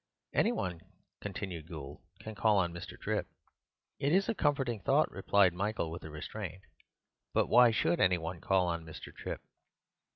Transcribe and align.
"Any 0.33 0.51
one," 0.51 0.81
continued 1.19 1.67
Gould, 1.67 2.01
"can 2.19 2.33
call 2.33 2.57
on 2.57 2.73
Mr. 2.73 2.99
Trip." 2.99 3.27
"It 3.99 4.11
is 4.11 4.27
a 4.27 4.33
comforting 4.33 4.79
thought," 4.79 5.11
replied 5.11 5.53
Michael 5.53 5.91
with 5.91 6.03
restraint; 6.03 6.63
"but 7.35 7.45
why 7.45 7.69
should 7.69 7.99
any 7.99 8.17
one 8.17 8.41
call 8.41 8.65
on 8.67 8.83
Mr. 8.83 9.13
Trip?" 9.15 9.41